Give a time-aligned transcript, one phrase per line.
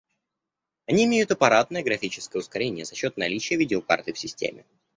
[0.87, 4.65] Они имеют аппаратное графическое ускорение за счёт наличия видеокарты в системе